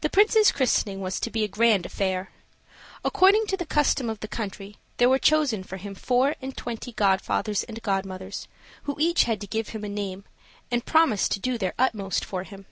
The 0.00 0.08
Prince's 0.08 0.50
christening 0.50 1.02
was 1.02 1.20
to 1.20 1.28
be 1.30 1.44
a 1.44 1.48
grand 1.48 1.84
affair. 1.84 2.30
According 3.04 3.46
to 3.48 3.58
the 3.58 3.66
custom 3.66 4.08
of 4.08 4.20
the 4.20 4.26
country, 4.26 4.78
there 4.96 5.10
were 5.10 5.18
chosen 5.18 5.62
for 5.62 5.76
him 5.76 5.94
four 5.94 6.34
and 6.40 6.56
twenty 6.56 6.92
god 6.92 7.20
fathers 7.20 7.62
and 7.62 7.82
godmothers, 7.82 8.48
who 8.84 8.96
each 8.98 9.24
had 9.24 9.42
to 9.42 9.46
give 9.46 9.68
him 9.68 9.84
a 9.84 9.88
name, 9.90 10.24
and 10.70 10.86
promise 10.86 11.28
to 11.28 11.40
do 11.40 11.58
their 11.58 11.74
utmost 11.78 12.24
for 12.24 12.44
him. 12.44 12.64